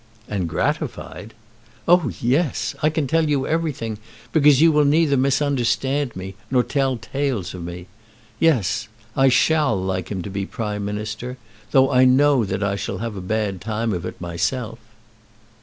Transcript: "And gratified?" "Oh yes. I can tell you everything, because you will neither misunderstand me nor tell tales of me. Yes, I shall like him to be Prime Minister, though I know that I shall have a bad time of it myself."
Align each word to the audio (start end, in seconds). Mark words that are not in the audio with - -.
"And 0.27 0.49
gratified?" 0.49 1.35
"Oh 1.87 2.09
yes. 2.19 2.73
I 2.81 2.89
can 2.89 3.05
tell 3.05 3.29
you 3.29 3.45
everything, 3.45 3.99
because 4.33 4.59
you 4.59 4.71
will 4.71 4.83
neither 4.83 5.15
misunderstand 5.15 6.15
me 6.15 6.33
nor 6.49 6.63
tell 6.63 6.97
tales 6.97 7.53
of 7.53 7.63
me. 7.63 7.85
Yes, 8.39 8.87
I 9.15 9.29
shall 9.29 9.79
like 9.79 10.09
him 10.09 10.23
to 10.23 10.31
be 10.31 10.47
Prime 10.47 10.83
Minister, 10.85 11.37
though 11.69 11.91
I 11.91 12.05
know 12.05 12.43
that 12.45 12.63
I 12.63 12.75
shall 12.77 12.97
have 12.97 13.15
a 13.15 13.21
bad 13.21 13.61
time 13.61 13.93
of 13.93 14.03
it 14.03 14.19
myself." 14.19 14.79